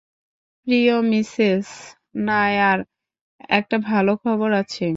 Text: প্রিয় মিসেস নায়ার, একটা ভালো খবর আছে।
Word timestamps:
প্রিয় 0.67 0.95
মিসেস 1.11 1.67
নায়ার, 2.25 2.79
একটা 3.51 3.77
ভালো 3.89 4.11
খবর 4.23 4.49
আছে। 4.61 4.87